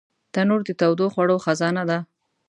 [0.33, 1.99] تنور د تودو خوړو خزانه ده